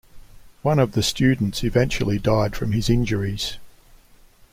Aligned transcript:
One 0.63 0.79
of 0.79 0.93
the 0.93 1.03
students 1.03 1.63
eventually 1.63 2.17
died 2.17 2.55
from 2.55 2.71
his 2.71 2.89
injuries. 2.89 3.57